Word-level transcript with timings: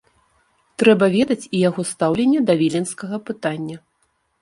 Трэба 0.83 1.09
ведаць 1.17 1.45
і 1.47 1.57
яго 1.69 1.81
стаўленне 1.91 2.43
да 2.51 2.59
віленскага 2.65 3.25
пытання. 3.33 3.77